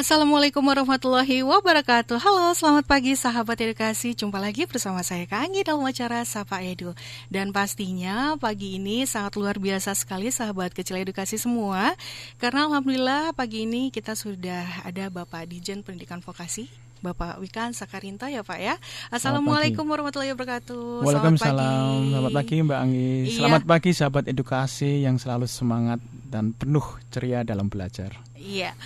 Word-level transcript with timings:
Assalamualaikum 0.00 0.64
warahmatullahi 0.64 1.44
wabarakatuh 1.44 2.24
Halo 2.24 2.56
selamat 2.56 2.88
pagi 2.88 3.12
sahabat 3.12 3.60
edukasi 3.60 4.16
Jumpa 4.16 4.40
lagi 4.40 4.64
bersama 4.64 5.04
saya 5.04 5.28
Kak 5.28 5.52
Anggi 5.52 5.60
dalam 5.60 5.84
acara 5.84 6.24
Sapa 6.24 6.64
Edu 6.64 6.96
Dan 7.28 7.52
pastinya 7.52 8.32
pagi 8.40 8.80
ini 8.80 9.04
sangat 9.04 9.36
luar 9.36 9.60
biasa 9.60 9.92
sekali 9.92 10.32
sahabat 10.32 10.72
kecil 10.72 11.04
edukasi 11.04 11.36
semua 11.36 11.92
Karena 12.40 12.64
Alhamdulillah 12.64 13.36
pagi 13.36 13.68
ini 13.68 13.92
kita 13.92 14.16
sudah 14.16 14.88
ada 14.88 15.12
Bapak 15.12 15.44
Dijen 15.52 15.84
Pendidikan 15.84 16.24
Vokasi 16.24 16.72
Bapak 17.04 17.36
Wikan 17.44 17.72
Sakarinta 17.72 18.28
ya 18.28 18.44
Pak 18.44 18.60
ya. 18.60 18.76
Assalamualaikum 19.08 19.88
warahmatullahi 19.88 20.36
wabarakatuh. 20.36 21.00
Waalaikumsalam. 21.00 22.12
Selamat 22.12 22.32
pagi 22.36 22.54
Mbak 22.60 22.76
Anggi. 22.76 23.12
Iya. 23.24 23.36
Selamat 23.40 23.62
pagi 23.64 23.90
sahabat 23.96 24.24
edukasi 24.28 25.08
yang 25.08 25.16
selalu 25.16 25.48
semangat 25.48 25.96
dan 26.28 26.52
penuh 26.52 26.84
ceria 27.08 27.40
dalam 27.40 27.72
belajar. 27.72 28.20
Iya. 28.36 28.76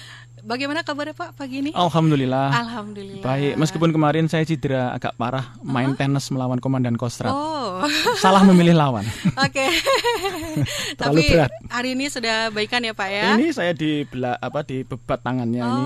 Bagaimana 0.44 0.84
kabarnya 0.84 1.16
Pak 1.16 1.40
pagi 1.40 1.64
ini? 1.64 1.70
Alhamdulillah. 1.72 2.52
Alhamdulillah. 2.52 3.24
Baik, 3.24 3.56
meskipun 3.56 3.96
kemarin 3.96 4.28
saya 4.28 4.44
cedera 4.44 4.92
agak 4.92 5.16
parah 5.16 5.56
main 5.64 5.88
uh 5.88 5.92
-huh. 5.96 6.00
tenis 6.04 6.28
melawan 6.28 6.60
Komandan 6.60 7.00
Kostrat. 7.00 7.32
Oh. 7.32 7.80
Salah 8.20 8.44
memilih 8.44 8.76
lawan. 8.76 9.08
Oke. 9.44 9.64
Terlalu 11.00 11.00
Tapi 11.00 11.22
berat. 11.32 11.50
hari 11.72 11.96
ini 11.96 12.12
sudah 12.12 12.52
baikan 12.52 12.84
ya 12.84 12.92
Pak 12.92 13.08
ya? 13.08 13.24
Ini 13.40 13.56
saya 13.56 13.72
di 13.72 14.04
bela, 14.04 14.36
apa 14.36 14.60
di 14.68 14.84
bebat 14.84 15.24
tangannya 15.24 15.64
oh, 15.64 15.72
ini. 15.72 15.84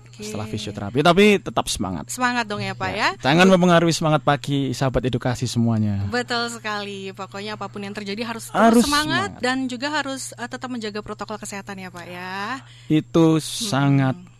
Okay. 0.00 0.24
Setelah 0.24 0.46
fisioterapi, 0.48 0.98
tapi 1.04 1.24
tetap 1.44 1.68
semangat. 1.68 2.08
Semangat 2.08 2.48
dong 2.48 2.64
ya 2.64 2.72
Pak 2.72 2.90
ya. 2.96 3.12
ya. 3.12 3.28
Jangan 3.28 3.44
mempengaruhi 3.44 3.92
semangat 3.92 4.24
pagi 4.24 4.72
sahabat 4.72 5.04
edukasi 5.04 5.44
semuanya. 5.44 6.08
Betul 6.08 6.48
sekali. 6.48 7.12
Pokoknya 7.12 7.60
apa 7.60 7.68
pun 7.68 7.84
yang 7.84 7.92
terjadi 7.92 8.24
harus, 8.24 8.48
harus 8.56 8.88
semangat, 8.88 9.36
semangat 9.36 9.44
dan 9.44 9.68
juga 9.68 9.92
harus 9.92 10.32
uh, 10.32 10.48
tetap 10.48 10.72
menjaga 10.72 11.04
protokol 11.04 11.36
kesehatan 11.36 11.76
ya 11.76 11.92
Pak 11.92 12.06
ya. 12.08 12.64
Itu 12.88 13.36
hmm. 13.36 13.44
sangat 13.44 13.97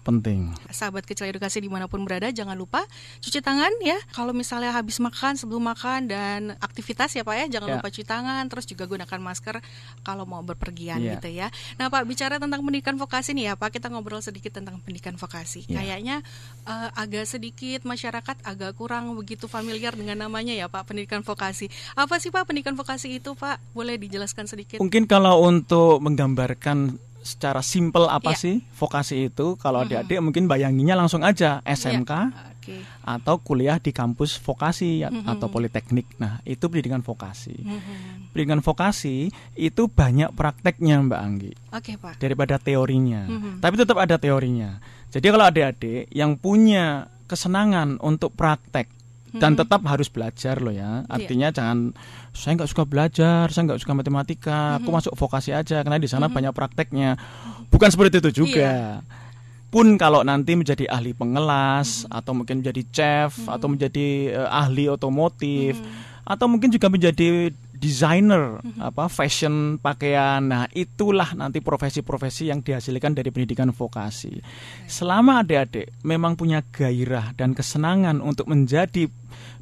penting. 0.08 0.56
Sahabat 0.72 1.04
kecil 1.04 1.28
edukasi 1.28 1.60
di 1.60 1.68
mana 1.68 1.84
pun 1.84 2.00
berada, 2.08 2.32
jangan 2.32 2.56
lupa 2.56 2.80
cuci 3.20 3.44
tangan 3.44 3.68
ya. 3.84 4.00
Kalau 4.16 4.32
misalnya 4.32 4.72
habis 4.72 4.96
makan, 5.04 5.36
sebelum 5.36 5.68
makan 5.68 6.08
dan 6.08 6.56
aktivitas 6.64 7.12
ya 7.12 7.20
Pak 7.28 7.34
ya, 7.36 7.60
jangan 7.60 7.68
ya. 7.68 7.74
lupa 7.76 7.92
cuci 7.92 8.08
tangan. 8.08 8.48
Terus 8.48 8.64
juga 8.64 8.88
gunakan 8.88 9.20
masker 9.20 9.60
kalau 10.00 10.24
mau 10.24 10.40
berpergian 10.40 11.04
ya. 11.04 11.20
gitu 11.20 11.28
ya. 11.28 11.52
Nah 11.76 11.92
Pak 11.92 12.08
bicara 12.08 12.40
tentang 12.40 12.64
pendidikan 12.64 12.96
vokasi 12.96 13.36
nih 13.36 13.52
ya 13.52 13.54
Pak, 13.60 13.76
kita 13.76 13.92
ngobrol 13.92 14.24
sedikit 14.24 14.56
tentang 14.56 14.80
pendidikan 14.80 15.20
vokasi. 15.20 15.68
Ya. 15.68 15.84
Kayaknya 15.84 16.24
uh, 16.64 16.88
agak 16.96 17.28
sedikit 17.28 17.84
masyarakat 17.84 18.40
agak 18.48 18.80
kurang 18.80 19.12
begitu 19.12 19.44
familiar 19.44 19.92
dengan 19.92 20.24
namanya 20.24 20.56
ya 20.56 20.72
Pak 20.72 20.88
pendidikan 20.88 21.20
vokasi. 21.20 21.68
Apa 21.92 22.16
sih 22.16 22.32
Pak 22.32 22.48
pendidikan 22.48 22.72
vokasi 22.72 23.20
itu 23.20 23.36
Pak? 23.36 23.60
Boleh 23.76 24.00
dijelaskan 24.00 24.48
sedikit? 24.48 24.80
Mungkin 24.80 25.04
kalau 25.04 25.44
untuk 25.44 26.00
menggambarkan 26.00 27.07
secara 27.22 27.60
simpel 27.60 28.06
apa 28.08 28.34
yeah. 28.34 28.40
sih 28.40 28.56
vokasi 28.76 29.30
itu? 29.30 29.58
Kalau 29.60 29.84
adik-adik 29.84 30.18
mungkin 30.22 30.46
bayanginya 30.46 30.98
langsung 30.98 31.22
aja 31.22 31.60
SMK 31.66 32.12
yeah. 32.12 32.26
okay. 32.56 32.80
atau 33.04 33.40
kuliah 33.40 33.80
di 33.80 33.94
kampus 33.94 34.36
vokasi 34.40 35.04
mm-hmm. 35.04 35.24
atau 35.26 35.46
politeknik. 35.48 36.18
Nah, 36.20 36.40
itu 36.44 36.64
pendidikan 36.68 37.00
vokasi. 37.00 37.56
Mm-hmm. 37.56 38.32
Pendidikan 38.34 38.60
vokasi 38.60 39.32
itu 39.56 39.82
banyak 39.88 40.34
prakteknya 40.34 41.00
Mbak 41.04 41.20
Anggi. 41.20 41.52
Oke, 41.72 41.94
okay, 41.94 41.94
Pak. 41.96 42.12
Daripada 42.20 42.56
teorinya. 42.60 43.26
Mm-hmm. 43.26 43.54
Tapi 43.62 43.74
tetap 43.76 43.98
ada 43.98 44.16
teorinya. 44.16 44.82
Jadi 45.08 45.26
kalau 45.32 45.44
adik-adik 45.48 46.12
yang 46.12 46.36
punya 46.36 47.08
kesenangan 47.28 48.00
untuk 48.00 48.32
praktek 48.32 48.97
dan 49.36 49.52
hmm. 49.52 49.60
tetap 49.60 49.80
harus 49.84 50.08
belajar 50.08 50.56
loh 50.64 50.72
ya 50.72 51.04
iya. 51.04 51.10
artinya 51.12 51.48
yeah. 51.52 51.56
jangan 51.56 51.78
saya 52.32 52.52
nggak 52.56 52.70
suka 52.70 52.84
belajar 52.88 53.44
saya 53.52 53.62
nggak 53.68 53.80
suka 53.84 53.92
matematika 53.92 54.58
hmm. 54.58 54.76
aku 54.80 54.88
masuk 54.88 55.12
vokasi 55.18 55.52
aja 55.52 55.84
karena 55.84 56.00
di 56.00 56.08
sana 56.08 56.32
hmm. 56.32 56.34
banyak 56.34 56.52
prakteknya 56.56 57.20
bukan 57.68 57.88
seperti 57.92 58.24
itu 58.24 58.44
juga 58.44 59.02
yeah 59.02 59.18
pun 59.68 60.00
kalau 60.00 60.24
nanti 60.24 60.56
menjadi 60.56 60.88
ahli 60.88 61.12
pengelas 61.12 62.08
hmm. 62.08 62.18
atau 62.18 62.32
mungkin 62.32 62.64
menjadi 62.64 62.82
chef 62.88 63.36
hmm. 63.36 63.52
atau 63.52 63.68
menjadi 63.68 64.06
uh, 64.32 64.48
ahli 64.64 64.88
otomotif 64.88 65.76
hmm. 65.76 66.24
atau 66.24 66.48
mungkin 66.48 66.72
juga 66.72 66.88
menjadi 66.88 67.52
desainer 67.78 68.58
mm-hmm. 68.58 68.82
apa 68.82 69.06
fashion 69.06 69.78
pakaian 69.78 70.42
nah 70.42 70.66
itulah 70.74 71.32
nanti 71.38 71.62
profesi-profesi 71.62 72.50
yang 72.50 72.60
dihasilkan 72.60 73.14
dari 73.14 73.30
pendidikan 73.30 73.70
vokasi 73.70 74.42
selama 74.90 75.46
adik-adik 75.46 75.94
memang 76.02 76.34
punya 76.34 76.60
gairah 76.66 77.32
dan 77.38 77.54
kesenangan 77.54 78.18
untuk 78.18 78.50
menjadi 78.50 79.06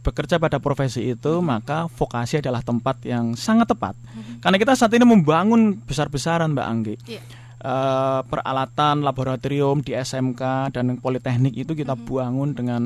bekerja 0.01 0.41
pada 0.41 0.57
profesi 0.59 1.13
itu 1.13 1.39
mm-hmm. 1.39 1.47
maka 1.47 1.87
vokasi 1.93 2.41
adalah 2.41 2.65
tempat 2.65 3.05
yang 3.05 3.37
sangat 3.37 3.69
tepat 3.71 3.95
mm-hmm. 3.95 4.41
karena 4.41 4.57
kita 4.57 4.73
saat 4.73 4.93
ini 4.97 5.05
membangun 5.05 5.77
besar-besaran 5.85 6.57
Mbak 6.57 6.67
Anggi 6.67 6.97
yeah. 7.07 7.46
Uh, 7.57 8.21
peralatan 8.29 9.01
laboratorium 9.01 9.81
di 9.81 9.97
SMK 9.97 10.77
dan 10.77 11.01
politeknik 11.01 11.57
itu 11.57 11.73
kita 11.73 11.97
mm-hmm. 11.97 12.13
bangun 12.13 12.51
dengan 12.53 12.83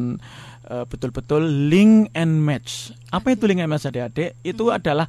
uh, 0.70 0.86
betul-betul 0.86 1.42
link 1.42 2.14
and 2.14 2.38
match. 2.38 2.94
Apa 3.10 3.34
itu 3.34 3.50
link 3.50 3.60
and 3.60 3.70
match 3.70 3.90
adik-adik? 3.90 4.38
Itu 4.46 4.70
hmm. 4.70 4.78
adalah 4.78 5.06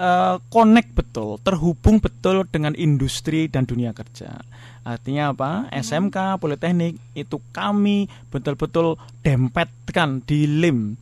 uh, 0.00 0.40
connect 0.48 0.96
betul, 0.96 1.36
terhubung 1.44 2.00
betul 2.00 2.48
dengan 2.48 2.72
industri 2.72 3.52
dan 3.52 3.68
dunia 3.68 3.92
kerja. 3.92 4.40
Artinya 4.86 5.36
apa? 5.36 5.68
Hmm. 5.68 5.76
SMK, 5.76 6.40
Politeknik 6.40 6.96
itu 7.12 7.36
kami 7.52 8.08
betul-betul 8.32 8.96
dempetkan 9.20 10.24
di 10.24 10.48
lim 10.48 10.96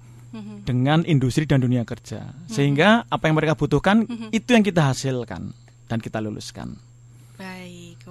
dengan 0.67 1.07
industri 1.07 1.47
dan 1.47 1.63
dunia 1.63 1.87
kerja. 1.87 2.35
Sehingga 2.51 3.07
apa 3.07 3.31
yang 3.31 3.39
mereka 3.39 3.55
butuhkan 3.55 4.03
itu 4.35 4.51
yang 4.51 4.67
kita 4.67 4.91
hasilkan 4.91 5.55
dan 5.87 5.99
kita 6.03 6.19
luluskan. 6.19 6.75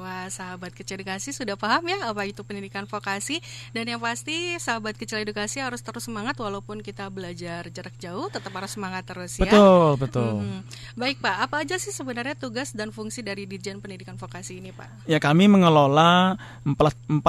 Wah, 0.03 0.27
sahabat 0.27 0.75
kecil 0.75 0.99
edukasi 0.99 1.31
sudah 1.31 1.55
paham 1.55 1.87
ya 1.87 2.11
apa 2.11 2.27
itu 2.27 2.43
pendidikan 2.43 2.83
vokasi 2.83 3.39
dan 3.71 3.87
yang 3.87 4.03
pasti 4.03 4.59
sahabat 4.59 4.99
kecil 4.99 5.23
edukasi 5.23 5.63
harus 5.63 5.79
terus 5.79 6.11
semangat 6.11 6.35
walaupun 6.35 6.83
kita 6.83 7.07
belajar 7.07 7.71
jarak 7.71 7.95
jauh 7.95 8.27
tetap 8.27 8.51
harus 8.51 8.75
semangat 8.75 9.07
terus 9.07 9.39
ya. 9.39 9.47
Betul, 9.47 9.95
betul. 9.95 10.43
Hmm. 10.43 10.59
Baik, 10.99 11.23
Pak. 11.23 11.47
Apa 11.47 11.63
aja 11.63 11.79
sih 11.79 11.95
sebenarnya 11.95 12.35
tugas 12.35 12.75
dan 12.75 12.91
fungsi 12.91 13.23
dari 13.23 13.47
Dirjen 13.47 13.79
Pendidikan 13.79 14.19
Vokasi 14.19 14.59
ini, 14.59 14.75
Pak? 14.75 15.07
Ya, 15.07 15.23
kami 15.23 15.47
mengelola 15.47 16.35
14.000 16.67 17.23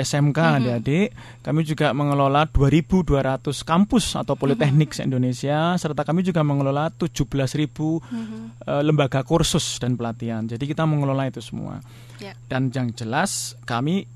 SMK 0.00 0.38
hmm. 0.40 0.56
adik-adik. 0.56 1.08
Kami 1.44 1.60
juga 1.68 1.92
mengelola 1.92 2.48
2.200 2.48 3.52
kampus 3.68 4.16
atau 4.16 4.32
politeknik 4.32 4.96
hmm. 4.96 5.04
Indonesia 5.04 5.76
serta 5.76 6.08
kami 6.08 6.24
juga 6.24 6.40
mengelola 6.40 6.88
17.000 6.88 7.20
hmm. 7.20 8.64
uh, 8.64 8.80
lembaga 8.80 9.20
kursus 9.20 9.76
dan 9.76 9.92
pelatihan. 9.92 10.48
Jadi 10.48 10.64
kita 10.64 10.88
mengelola 10.88 11.28
itu 11.28 11.44
semua. 11.44 11.84
Yeah. 12.18 12.34
Dan 12.50 12.74
yang 12.74 12.90
jelas 12.94 13.54
kami 13.64 14.10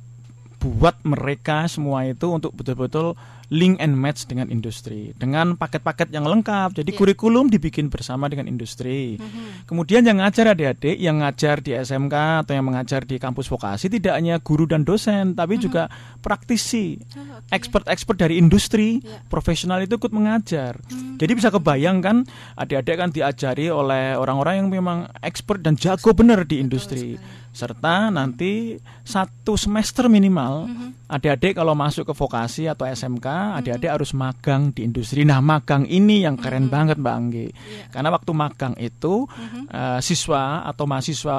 buat 0.62 1.02
mereka 1.02 1.66
semua 1.66 2.06
itu 2.06 2.30
untuk 2.30 2.54
betul-betul 2.54 3.18
link 3.52 3.76
and 3.84 3.92
match 3.92 4.24
dengan 4.24 4.48
industri 4.48 5.12
dengan 5.20 5.60
paket-paket 5.60 6.08
yang 6.08 6.24
lengkap. 6.24 6.72
Jadi 6.72 6.96
yeah. 6.96 6.98
kurikulum 6.98 7.52
dibikin 7.52 7.92
bersama 7.92 8.32
dengan 8.32 8.48
industri. 8.48 9.20
Mm-hmm. 9.20 9.68
Kemudian 9.68 10.08
yang 10.08 10.24
ngajar 10.24 10.56
adik-adik, 10.56 10.96
yang 10.96 11.20
ngajar 11.20 11.60
di 11.60 11.76
SMK 11.76 12.48
atau 12.48 12.52
yang 12.56 12.64
mengajar 12.64 13.04
di 13.04 13.20
kampus 13.20 13.52
vokasi 13.52 13.92
tidak 13.92 14.16
hanya 14.16 14.40
guru 14.40 14.64
dan 14.64 14.88
dosen, 14.88 15.36
tapi 15.36 15.60
mm-hmm. 15.60 15.66
juga 15.68 15.92
praktisi, 16.24 16.96
oh, 16.96 17.42
okay. 17.42 17.60
expert-expert 17.60 18.16
dari 18.16 18.40
industri, 18.40 19.04
yeah. 19.04 19.20
profesional 19.28 19.84
itu 19.84 20.00
ikut 20.00 20.16
mengajar. 20.16 20.80
Mm-hmm. 20.88 21.20
Jadi 21.20 21.32
bisa 21.36 21.52
kebayangkan 21.52 22.24
adik-adik 22.56 22.96
kan 22.96 23.10
diajari 23.12 23.68
oleh 23.68 24.16
orang-orang 24.16 24.64
yang 24.64 24.68
memang 24.72 25.12
expert 25.20 25.60
dan 25.60 25.76
jago 25.76 26.16
benar 26.16 26.48
di 26.48 26.56
industri. 26.56 27.20
Serta 27.52 28.08
nanti 28.08 28.80
satu 29.04 29.60
semester 29.60 30.08
minimal 30.08 30.64
mm-hmm. 30.64 31.04
adik-adik 31.04 31.60
kalau 31.60 31.76
masuk 31.76 32.08
ke 32.08 32.16
vokasi 32.16 32.64
atau 32.64 32.88
SMK 32.88 33.28
adik-adik 33.60 33.92
harus 33.92 34.16
magang 34.16 34.72
di 34.72 34.88
industri. 34.88 35.28
Nah, 35.28 35.44
magang 35.44 35.84
ini 35.84 36.24
yang 36.24 36.40
keren 36.40 36.66
mm-hmm. 36.66 36.72
banget 36.72 36.96
Mbak 36.96 37.12
Anggi. 37.12 37.46
Yeah. 37.52 37.92
Karena 37.92 38.08
waktu 38.08 38.32
magang 38.32 38.74
itu 38.80 39.28
mm-hmm. 39.28 39.68
uh, 39.68 40.00
siswa 40.00 40.64
atau 40.64 40.88
mahasiswa 40.88 41.38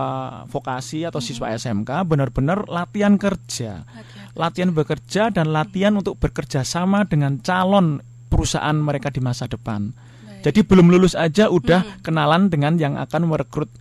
vokasi 0.54 1.02
atau 1.02 1.18
mm-hmm. 1.18 1.34
siswa 1.34 1.50
SMK 1.58 1.92
benar-benar 2.06 2.70
latihan 2.70 3.18
kerja. 3.18 3.82
Latihan, 3.82 4.30
latihan 4.38 4.70
bekerja 4.70 5.24
dan 5.34 5.50
latihan 5.50 5.98
mm-hmm. 5.98 6.02
untuk 6.06 6.22
bekerja 6.22 6.62
sama 6.62 7.10
dengan 7.10 7.42
calon 7.42 8.06
perusahaan 8.30 8.78
mereka 8.78 9.10
di 9.10 9.18
masa 9.18 9.50
depan. 9.50 9.90
Baik. 9.90 10.46
Jadi 10.46 10.60
belum 10.62 10.94
lulus 10.94 11.18
aja 11.18 11.50
udah 11.50 11.82
mm-hmm. 11.82 12.02
kenalan 12.06 12.54
dengan 12.54 12.78
yang 12.78 13.02
akan 13.02 13.26
merekrut 13.26 13.74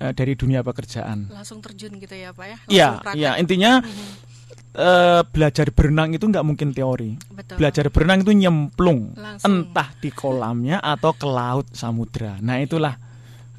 uh, 0.00 0.12
dari 0.16 0.32
dunia 0.34 0.64
pekerjaan. 0.64 1.28
Langsung 1.28 1.60
terjun 1.60 2.00
gitu 2.00 2.16
ya, 2.16 2.32
Pak 2.32 2.46
ya? 2.48 2.58
Iya, 2.66 2.88
iya. 3.14 3.30
Intinya 3.36 3.84
mm-hmm 3.84 4.30
uh, 4.76 5.22
belajar 5.26 5.70
berenang 5.74 6.14
itu 6.14 6.24
nggak 6.26 6.46
mungkin 6.46 6.70
teori. 6.70 7.16
Betul. 7.32 7.56
Belajar 7.58 7.86
berenang 7.90 8.22
itu 8.22 8.32
nyemplung, 8.34 9.14
Langsung. 9.16 9.66
entah 9.66 9.88
di 9.98 10.10
kolamnya 10.12 10.78
atau 10.78 11.14
ke 11.14 11.26
laut 11.26 11.66
samudra. 11.74 12.38
Nah 12.42 12.60
itulah 12.60 12.94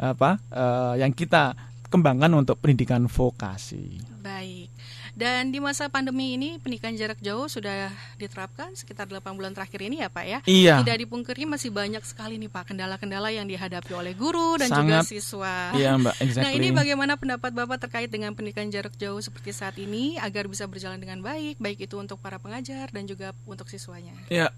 apa 0.02 0.42
uh, 0.50 0.94
yang 0.98 1.14
kita 1.14 1.54
kembangkan 1.92 2.32
untuk 2.34 2.58
pendidikan 2.64 3.06
vokasi. 3.12 4.00
Baik. 4.24 4.71
Dan 5.12 5.52
di 5.52 5.60
masa 5.60 5.92
pandemi 5.92 6.40
ini 6.40 6.56
pernikahan 6.58 6.96
jarak 6.96 7.20
jauh 7.20 7.52
sudah 7.52 7.92
diterapkan 8.16 8.72
sekitar 8.74 9.12
8 9.12 9.36
bulan 9.36 9.52
terakhir 9.52 9.84
ini 9.84 10.00
ya 10.00 10.08
Pak 10.08 10.26
ya. 10.26 10.40
Iya. 10.48 10.76
Tidak 10.82 10.98
dipungkiri 11.08 11.44
masih 11.44 11.70
banyak 11.70 12.02
sekali 12.08 12.40
nih 12.40 12.48
Pak 12.48 12.72
kendala-kendala 12.72 13.28
yang 13.32 13.44
dihadapi 13.46 13.92
oleh 13.92 14.16
guru 14.16 14.56
dan 14.56 14.72
Sangat, 14.72 15.04
juga 15.04 15.12
siswa. 15.12 15.56
Iya 15.76 16.00
Mbak, 16.00 16.16
exactly. 16.24 16.44
Nah 16.48 16.52
ini 16.56 16.68
bagaimana 16.72 17.14
pendapat 17.20 17.52
Bapak 17.52 17.78
terkait 17.88 18.08
dengan 18.08 18.32
pernikahan 18.32 18.72
jarak 18.72 18.96
jauh 18.96 19.20
seperti 19.20 19.52
saat 19.52 19.76
ini 19.76 20.16
agar 20.16 20.48
bisa 20.48 20.64
berjalan 20.66 20.98
dengan 20.98 21.20
baik, 21.20 21.60
baik 21.60 21.84
itu 21.84 22.00
untuk 22.00 22.18
para 22.24 22.40
pengajar 22.40 22.88
dan 22.96 23.04
juga 23.04 23.36
untuk 23.44 23.68
siswanya. 23.68 24.16
Ya, 24.32 24.50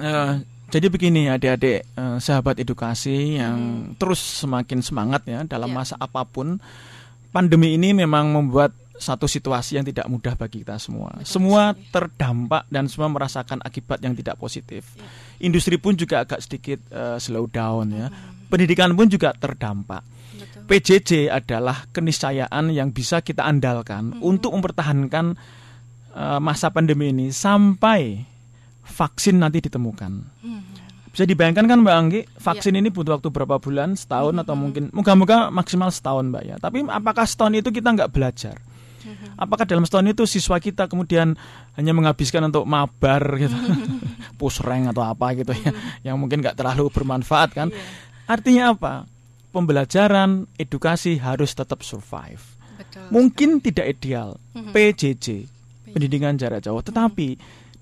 uh, 0.00 0.40
jadi 0.74 0.86
begini 0.88 1.28
adik-adik 1.28 1.84
uh, 1.94 2.16
sahabat 2.16 2.56
edukasi 2.56 3.36
yang 3.36 3.92
hmm. 3.92 4.00
terus 4.00 4.18
semakin 4.18 4.80
semangat 4.80 5.28
ya 5.28 5.44
dalam 5.44 5.68
ya. 5.70 5.76
masa 5.76 5.94
apa 6.00 6.24
pun. 6.24 6.56
Pandemi 7.30 7.78
ini 7.78 7.94
memang 7.94 8.34
membuat 8.34 8.74
satu 9.00 9.24
situasi 9.24 9.80
yang 9.80 9.86
tidak 9.88 10.04
mudah 10.12 10.36
bagi 10.36 10.60
kita 10.60 10.76
semua. 10.76 11.16
Betul 11.16 11.24
semua 11.24 11.72
sekali. 11.72 11.88
terdampak 11.88 12.62
dan 12.68 12.84
semua 12.86 13.08
merasakan 13.08 13.58
akibat 13.64 13.98
yang 14.04 14.12
tidak 14.12 14.36
positif. 14.36 14.84
Ya. 14.94 15.08
Industri 15.48 15.80
pun 15.80 15.96
juga 15.96 16.28
agak 16.28 16.44
sedikit 16.44 16.84
uh, 16.92 17.16
slow 17.16 17.48
down 17.48 17.96
ya. 17.96 18.06
Hmm. 18.12 18.52
Pendidikan 18.52 18.92
pun 18.92 19.08
juga 19.08 19.32
terdampak. 19.32 20.04
Betul. 20.36 20.62
PJJ 20.68 21.10
adalah 21.32 21.88
keniscayaan 21.88 22.68
yang 22.76 22.92
bisa 22.92 23.24
kita 23.24 23.48
andalkan 23.48 24.20
hmm. 24.20 24.20
untuk 24.20 24.52
mempertahankan 24.52 25.32
uh, 26.12 26.38
masa 26.38 26.68
pandemi 26.68 27.08
ini 27.08 27.32
sampai 27.32 28.20
vaksin 28.84 29.40
nanti 29.40 29.64
ditemukan. 29.64 30.12
Hmm. 30.44 30.62
Bisa 31.10 31.26
dibayangkan 31.26 31.66
kan 31.66 31.78
Mbak 31.82 31.96
Anggi, 31.96 32.20
vaksin 32.38 32.78
ya. 32.78 32.86
ini 32.86 32.88
butuh 32.94 33.18
waktu 33.18 33.34
berapa 33.34 33.58
bulan, 33.58 33.98
setahun 33.98 34.30
hmm. 34.30 34.42
atau 34.46 34.54
mungkin, 34.54 34.84
moga-moga 34.94 35.50
maksimal 35.50 35.90
setahun 35.90 36.30
Mbak 36.30 36.44
ya. 36.46 36.56
Tapi 36.62 36.86
apakah 36.86 37.26
setahun 37.26 37.58
itu 37.58 37.70
kita 37.74 37.90
nggak 37.90 38.12
belajar? 38.14 38.54
Mm-hmm. 39.00 39.40
Apakah 39.40 39.64
dalam 39.64 39.84
setahun 39.88 40.12
itu 40.12 40.24
siswa 40.28 40.60
kita 40.60 40.84
kemudian 40.86 41.32
hanya 41.76 41.92
menghabiskan 41.96 42.44
untuk 42.44 42.68
mabar 42.68 43.22
gitu, 43.40 43.56
mm-hmm. 43.56 44.36
pusreng 44.40 44.88
atau 44.92 45.00
apa 45.00 45.32
gitu 45.36 45.56
ya, 45.56 45.72
mm-hmm. 45.72 46.04
yang 46.04 46.16
mungkin 46.20 46.44
nggak 46.44 46.56
terlalu 46.56 46.92
bermanfaat 46.92 47.56
kan? 47.56 47.68
Yeah. 47.72 48.28
Artinya 48.28 48.64
apa? 48.76 48.94
Pembelajaran, 49.50 50.46
edukasi 50.60 51.18
harus 51.18 51.56
tetap 51.56 51.82
survive. 51.82 52.38
Betul, 52.78 53.08
mungkin 53.10 53.58
betul. 53.58 53.64
tidak 53.72 53.86
ideal, 53.98 54.28
PJJ, 54.54 55.26
pendidikan 55.90 56.38
jarak 56.38 56.62
jauh, 56.62 56.80
tetapi 56.80 57.34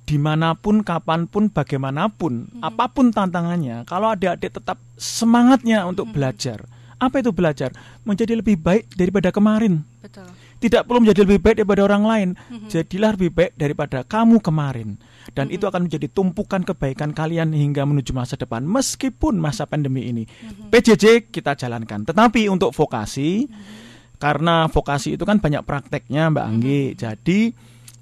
di 0.09 0.17
mana 0.17 0.57
pun, 0.57 0.81
kapan 0.81 1.29
pun, 1.29 1.53
bagaimanapun, 1.53 2.65
apa 2.65 2.89
pun 2.89 3.13
tantangannya, 3.13 3.85
kalau 3.85 4.09
adik-adik 4.17 4.57
tetap 4.57 4.81
semangatnya 4.97 5.85
untuk 5.85 6.09
belajar, 6.09 6.65
apa 6.97 7.21
itu 7.21 7.31
belajar? 7.31 7.77
Menjadi 8.09 8.41
lebih 8.41 8.57
baik 8.57 8.89
daripada 8.97 9.29
kemarin. 9.29 9.85
Betul 10.01 10.33
tidak 10.59 10.91
perlu 10.91 11.07
menjadi 11.07 11.23
lebih 11.23 11.39
baik 11.39 11.57
daripada 11.63 11.83
orang 11.87 12.05
lain. 12.05 12.29
Mm-hmm. 12.35 12.69
Jadilah 12.71 13.11
lebih 13.15 13.31
baik 13.31 13.53
daripada 13.55 13.99
kamu 14.03 14.43
kemarin. 14.43 14.99
Dan 15.31 15.49
mm-hmm. 15.49 15.55
itu 15.55 15.65
akan 15.71 15.81
menjadi 15.87 16.07
tumpukan 16.11 16.63
kebaikan 16.67 17.11
kalian 17.15 17.55
hingga 17.55 17.87
menuju 17.87 18.11
masa 18.11 18.35
depan 18.35 18.67
meskipun 18.67 19.39
masa 19.39 19.71
pandemi 19.71 20.11
ini. 20.11 20.27
Mm-hmm. 20.27 20.69
PJJ 20.75 21.31
kita 21.31 21.55
jalankan. 21.55 22.03
Tetapi 22.03 22.51
untuk 22.51 22.75
vokasi 22.75 23.47
mm-hmm. 23.47 24.19
karena 24.19 24.67
vokasi 24.67 25.15
itu 25.15 25.23
kan 25.23 25.39
banyak 25.39 25.63
prakteknya 25.63 26.35
Mbak 26.35 26.47
Anggi. 26.51 26.81
Mm-hmm. 26.83 26.99
Jadi 26.99 27.41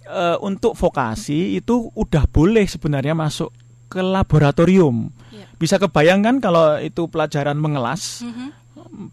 uh, 0.09 0.37
untuk 0.41 0.73
vokasi 0.73 1.61
itu 1.61 1.93
udah 1.93 2.25
boleh 2.25 2.65
sebenarnya 2.65 3.13
masuk 3.13 3.53
ke 3.87 4.01
laboratorium. 4.01 5.13
Yeah. 5.31 5.47
Bisa 5.61 5.77
kebayangkan 5.77 6.41
kalau 6.41 6.81
itu 6.81 7.07
pelajaran 7.07 7.61
mengelas. 7.61 8.25
Mm-hmm. 8.25 8.49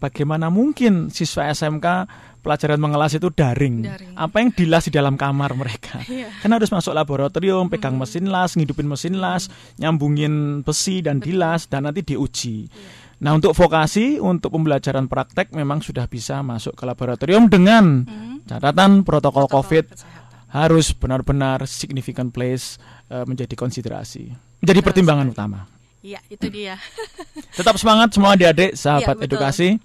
Bagaimana 0.00 0.48
mungkin 0.48 1.12
siswa 1.12 1.50
SMK 1.50 2.08
pelajaran 2.44 2.76
mengelas 2.76 3.16
itu 3.16 3.32
daring. 3.32 3.80
daring. 3.80 4.12
Apa 4.12 4.44
yang 4.44 4.52
dilas 4.52 4.84
di 4.84 4.92
dalam 4.92 5.16
kamar 5.16 5.56
mereka? 5.56 5.96
Yeah. 6.14 6.30
Kan 6.44 6.52
harus 6.54 6.70
masuk 6.70 6.94
laboratorium, 6.94 7.66
pegang 7.72 7.96
hmm. 7.96 8.06
mesin 8.06 8.26
las, 8.30 8.54
ngidupin 8.54 8.86
mesin 8.86 9.18
las, 9.18 9.48
hmm. 9.50 9.82
nyambungin 9.82 10.62
besi 10.62 11.02
dan 11.02 11.18
Betul. 11.18 11.26
dilas 11.32 11.66
dan 11.66 11.88
nanti 11.88 12.06
diuji. 12.06 12.68
Yeah. 12.68 13.04
Nah, 13.24 13.32
untuk 13.34 13.56
vokasi, 13.56 14.20
untuk 14.20 14.52
pembelajaran 14.52 15.08
praktek 15.08 15.50
memang 15.56 15.80
sudah 15.80 16.04
bisa 16.06 16.44
masuk 16.44 16.76
ke 16.76 16.84
laboratorium 16.84 17.48
dengan 17.48 18.04
hmm. 18.04 18.46
catatan 18.46 19.02
protokol, 19.02 19.48
protokol 19.48 19.64
COVID 19.64 19.84
kesehatan. 19.90 20.52
harus 20.54 20.86
benar-benar 20.92 21.58
significant 21.66 22.30
place 22.30 22.76
uh, 23.10 23.24
menjadi 23.26 23.56
konsiderasi, 23.56 24.30
menjadi 24.62 24.80
pertimbangan 24.84 25.32
sekali. 25.32 25.34
utama. 25.34 25.60
Iya, 26.04 26.20
itu 26.28 26.46
dia. 26.52 26.76
Tetap 27.56 27.80
semangat 27.80 28.12
semua 28.12 28.36
adik-adik, 28.36 28.76
sahabat 28.76 29.16
ya, 29.18 29.24
edukasi. 29.24 29.80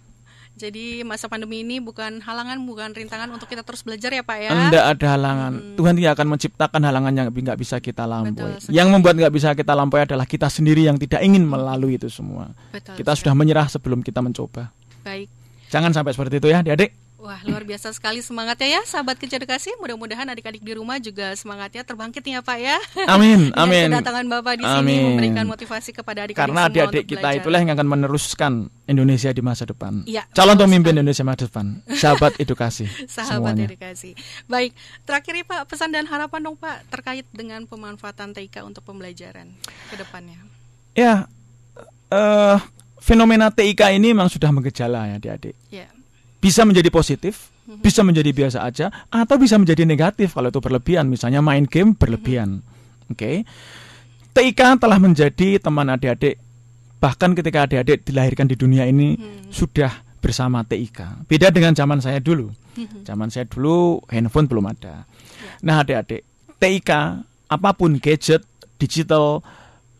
Jadi 0.59 1.07
masa 1.07 1.31
pandemi 1.31 1.63
ini 1.63 1.79
bukan 1.79 2.19
halangan, 2.19 2.59
bukan 2.67 2.91
rintangan 2.91 3.31
untuk 3.31 3.47
kita 3.47 3.63
terus 3.63 3.79
belajar 3.79 4.11
ya 4.11 4.27
Pak 4.27 4.37
ya. 4.43 4.51
Tidak 4.51 4.85
ada 4.91 5.07
halangan. 5.15 5.51
Hmm. 5.55 5.75
Tuhan 5.79 5.93
tidak 5.95 6.11
akan 6.19 6.27
menciptakan 6.35 6.81
halangan 6.83 7.13
yang 7.15 7.27
nggak 7.31 7.55
bisa 7.55 7.79
kita 7.79 8.03
lampaui. 8.03 8.59
Yang 8.67 8.87
membuat 8.91 9.15
nggak 9.15 9.31
bisa 9.31 9.55
kita 9.55 9.71
lampaui 9.71 10.03
adalah 10.03 10.27
kita 10.27 10.51
sendiri 10.51 10.83
yang 10.83 10.99
tidak 10.99 11.23
ingin 11.23 11.47
melalui 11.47 11.95
itu 11.95 12.11
semua. 12.11 12.51
Betul, 12.75 12.99
kita 12.99 13.15
sudah 13.15 13.31
menyerah 13.31 13.71
sebelum 13.71 14.03
kita 14.03 14.19
mencoba. 14.19 14.75
Baik. 15.07 15.31
Jangan 15.71 15.95
sampai 15.95 16.11
seperti 16.11 16.43
itu 16.43 16.51
ya, 16.51 16.59
adik-adik. 16.59 16.91
Wah 17.19 17.35
luar 17.43 17.67
biasa 17.67 17.91
sekali 17.91 18.23
semangatnya 18.23 18.79
ya 18.79 18.81
sahabat 18.87 19.19
kecerdasan 19.19 19.75
Mudah-mudahan 19.83 20.23
adik-adik 20.31 20.63
di 20.63 20.71
rumah 20.71 21.03
juga 21.03 21.35
semangatnya 21.35 21.83
terbangkit 21.83 22.23
ya 22.23 22.39
Pak 22.39 22.57
ya. 22.63 22.79
Amin 23.11 23.51
Amin. 23.59 23.91
Kedatangan 23.91 24.23
Bapak 24.31 24.55
di 24.55 24.63
Amin. 24.63 24.79
sini 24.79 24.95
memberikan 25.03 25.43
motivasi 25.43 25.91
kepada 25.91 26.23
adik-adik 26.23 26.47
Karena 26.47 26.71
adik-adik 26.71 27.03
kita 27.11 27.35
itulah 27.35 27.59
yang 27.59 27.75
akan 27.75 27.87
meneruskan 27.91 28.71
Indonesia 28.87 29.35
di 29.35 29.43
masa 29.43 29.67
depan. 29.67 30.07
Ya, 30.07 30.23
Calon 30.31 30.55
pemimpin 30.55 30.95
Indonesia 30.95 31.27
masa 31.27 31.51
depan. 31.51 31.83
Sahabat 31.91 32.39
edukasi 32.39 32.87
Sahabat 33.11 33.51
semuanya. 33.51 33.67
edukasi 33.67 34.15
Baik 34.47 34.71
terakhir 35.03 35.33
ya 35.35 35.43
Pak 35.43 35.61
pesan 35.67 35.91
dan 35.91 36.07
harapan 36.07 36.39
dong 36.39 36.55
Pak 36.55 36.87
Terkait 36.87 37.27
dengan 37.35 37.67
pemanfaatan 37.67 38.31
TIK 38.31 38.63
untuk 38.63 38.87
pembelajaran 38.87 39.51
ke 39.91 39.95
depannya. 39.99 40.39
Ya 40.95 41.27
uh, 42.15 42.63
Fenomena 43.03 43.51
TIK 43.51 43.91
ini 43.99 44.15
memang 44.15 44.31
sudah 44.31 44.55
mengejala 44.55 45.11
ya 45.11 45.19
adik-adik. 45.19 45.55
Ya 45.67 45.91
bisa 46.39 46.63
menjadi 46.63 46.87
positif, 46.89 47.51
mhm. 47.67 47.83
bisa 47.83 48.01
menjadi 48.03 48.31
biasa 48.31 48.63
aja, 48.63 48.87
atau 49.11 49.35
bisa 49.35 49.59
menjadi 49.59 49.83
negatif 49.83 50.35
kalau 50.35 50.51
itu 50.51 50.59
berlebihan. 50.63 51.07
Misalnya 51.11 51.43
main 51.43 51.67
game 51.67 51.95
berlebihan. 51.95 52.63
Mhm. 52.63 53.11
Oke. 53.11 53.19
Okay. 53.19 53.35
TIK 54.29 54.79
telah 54.79 54.99
menjadi 55.01 55.59
teman 55.59 55.89
adik-adik 55.91 56.39
bahkan 56.99 57.31
ketika 57.31 57.65
adik-adik 57.65 58.03
dilahirkan 58.03 58.45
di 58.45 58.59
dunia 58.59 58.83
ini 58.85 59.15
hmm. 59.15 59.49
sudah 59.49 60.03
bersama 60.19 60.67
TIK. 60.67 61.25
Beda 61.25 61.47
dengan 61.49 61.71
zaman 61.71 62.03
saya 62.03 62.19
dulu. 62.19 62.51
Hmm. 62.75 63.07
Zaman 63.07 63.31
saya 63.31 63.47
dulu 63.47 64.03
handphone 64.11 64.51
belum 64.51 64.67
ada. 64.67 65.07
Nah, 65.63 65.81
adik-adik, 65.81 66.27
TIK 66.59 66.91
apa 67.49 67.69
pun 67.73 67.97
gadget, 67.97 68.43
digital, 68.77 69.41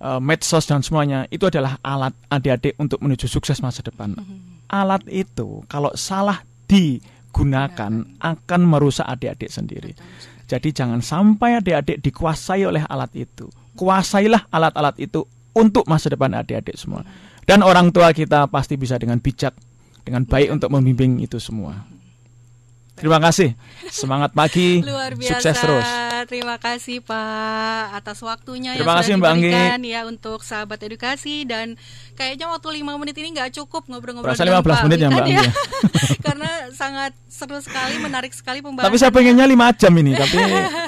uh, 0.04 0.20
medsos 0.20 0.68
dan 0.68 0.84
semuanya 0.84 1.26
itu 1.32 1.48
adalah 1.48 1.80
alat 1.82 2.14
adik-adik 2.28 2.76
untuk 2.78 3.00
menuju 3.00 3.26
sukses 3.32 3.64
masa 3.64 3.80
depan. 3.82 4.20
Alat 4.70 5.04
itu 5.10 5.66
kalau 5.66 5.92
salah 5.98 6.46
digunakan 6.70 8.06
akan 8.22 8.62
merusak 8.64 9.10
adik-adik 9.10 9.50
sendiri. 9.50 9.92
Jadi 10.50 10.70
jangan 10.74 11.02
sampai 11.02 11.62
adik-adik 11.62 12.02
dikuasai 12.02 12.66
oleh 12.66 12.86
alat 12.86 13.14
itu. 13.14 13.50
Kuasailah 13.78 14.50
alat-alat 14.50 14.98
itu 14.98 15.26
untuk 15.54 15.86
masa 15.86 16.10
depan 16.10 16.34
adik-adik 16.38 16.78
semua. 16.78 17.06
Dan 17.46 17.66
orang 17.66 17.90
tua 17.90 18.14
kita 18.14 18.46
pasti 18.50 18.78
bisa 18.78 18.98
dengan 19.02 19.18
bijak, 19.18 19.58
dengan 20.06 20.26
baik 20.26 20.54
untuk 20.54 20.70
membimbing 20.70 21.22
itu 21.22 21.42
semua. 21.42 21.86
Terima 23.00 23.20
kasih. 23.24 23.56
Semangat 23.88 24.36
pagi. 24.36 24.80
Luar 24.86 25.16
biasa. 25.16 25.40
Sukses 25.40 25.56
terus. 25.56 25.88
Terima 26.28 26.60
kasih 26.60 27.00
Pak 27.00 27.96
atas 27.96 28.20
waktunya 28.22 28.76
Terima 28.76 29.00
yang 29.00 29.02
kasih, 29.02 29.14
sudah 29.16 29.34
diberikan 29.34 29.82
ya 29.88 30.02
untuk 30.04 30.40
sahabat 30.44 30.80
edukasi 30.84 31.48
dan 31.48 31.80
kayaknya 32.20 32.52
waktu 32.52 32.84
lima 32.84 33.00
menit 33.00 33.16
ini 33.18 33.34
nggak 33.40 33.56
cukup 33.56 33.88
ngobrol-ngobrol 33.88 34.36
dengan 34.36 34.62
15 34.62 34.68
Pak 34.68 34.80
menit 34.86 35.00
ya 35.00 35.10
Mbak 35.10 35.26
ya. 35.32 35.44
Karena 36.28 36.52
sangat 36.76 37.12
seru 37.32 37.58
sekali, 37.64 37.96
menarik 38.04 38.36
sekali 38.36 38.60
pembahasan. 38.60 38.92
Tapi 38.92 38.98
saya 39.00 39.12
pengennya 39.16 39.48
lima 39.48 39.72
jam 39.74 39.96
ini, 39.96 40.12
tapi 40.14 40.38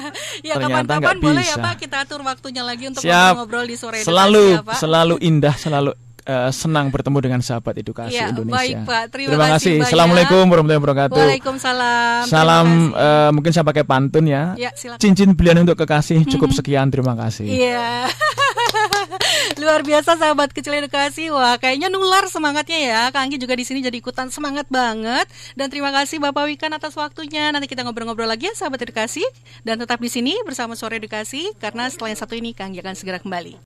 ya 0.48 0.54
kapan-kapan 0.60 1.16
boleh 1.18 1.42
ya 1.42 1.56
Pak 1.56 1.74
kita 1.80 2.04
atur 2.04 2.20
waktunya 2.22 2.62
lagi 2.62 2.92
untuk 2.92 3.00
ngobrol-ngobrol 3.00 3.64
di 3.64 3.76
sore 3.80 4.04
selalu, 4.04 4.60
ya, 4.60 4.62
Pak. 4.62 4.76
Selalu 4.78 5.14
indah, 5.24 5.56
selalu 5.56 5.96
uh, 6.26 6.50
senang 6.54 6.88
bertemu 6.88 7.18
dengan 7.18 7.40
sahabat 7.42 7.74
edukasi 7.78 8.18
ya, 8.18 8.30
Indonesia. 8.30 8.58
Baik 8.58 8.76
Pak, 8.86 9.04
terima, 9.10 9.28
terima 9.34 9.46
kasih. 9.56 9.74
kasih 9.78 9.86
Assalamualaikum 9.88 10.44
warahmatullahi 10.46 10.80
wabarakatuh. 10.82 11.22
Waalaikumsalam. 11.22 12.22
Salam 12.30 12.66
uh, 12.94 13.30
mungkin 13.34 13.50
saya 13.50 13.64
pakai 13.66 13.84
pantun 13.86 14.24
ya. 14.26 14.54
ya 14.58 14.70
Cincin 14.98 15.34
belian 15.34 15.62
untuk 15.62 15.78
kekasih 15.78 16.22
cukup 16.26 16.52
mm-hmm. 16.52 16.58
sekian 16.58 16.86
terima 16.90 17.14
kasih. 17.18 17.46
Iya. 17.46 18.10
Luar 19.62 19.84
biasa 19.86 20.16
sahabat 20.18 20.50
kecil 20.50 20.74
edukasi. 20.82 21.28
Wah, 21.30 21.58
kayaknya 21.60 21.92
nular 21.92 22.26
semangatnya 22.26 22.78
ya. 22.78 23.02
Kang 23.14 23.30
Anggi 23.30 23.38
juga 23.38 23.54
di 23.54 23.62
sini 23.62 23.78
jadi 23.78 23.94
ikutan 23.94 24.32
semangat 24.32 24.66
banget. 24.66 25.28
Dan 25.54 25.70
terima 25.70 25.94
kasih 25.94 26.18
Bapak 26.18 26.50
Wikan 26.50 26.72
atas 26.74 26.96
waktunya. 26.98 27.52
Nanti 27.54 27.70
kita 27.70 27.86
ngobrol-ngobrol 27.86 28.26
lagi 28.26 28.50
ya 28.50 28.54
sahabat 28.58 28.82
edukasi 28.82 29.22
dan 29.62 29.78
tetap 29.78 30.02
di 30.02 30.10
sini 30.10 30.34
bersama 30.42 30.74
Sore 30.74 30.98
Edukasi 30.98 31.54
karena 31.62 31.86
setelah 31.86 32.10
yang 32.14 32.20
satu 32.20 32.34
ini 32.34 32.50
Kang 32.56 32.72
Anggi 32.72 32.80
akan 32.82 32.94
segera 32.98 33.18
kembali. 33.22 33.54